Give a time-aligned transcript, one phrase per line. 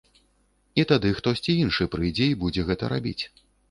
[0.81, 3.21] І тады хтосьці іншы прыйдзе і будзе гэта рабіць.